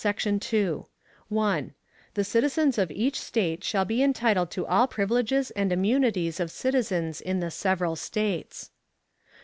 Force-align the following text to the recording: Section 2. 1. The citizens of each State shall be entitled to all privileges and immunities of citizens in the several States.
Section 0.03 0.39
2. 0.39 0.83
1. 1.29 1.73
The 2.15 2.23
citizens 2.23 2.79
of 2.79 2.89
each 2.89 3.21
State 3.21 3.63
shall 3.63 3.85
be 3.85 4.01
entitled 4.01 4.49
to 4.49 4.65
all 4.65 4.87
privileges 4.87 5.51
and 5.51 5.71
immunities 5.71 6.39
of 6.39 6.49
citizens 6.49 7.21
in 7.21 7.39
the 7.39 7.51
several 7.51 7.95
States. 7.95 8.71